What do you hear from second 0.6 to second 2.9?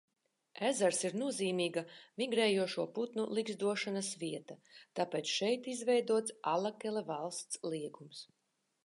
Ezers ir nozīmīga migrējošo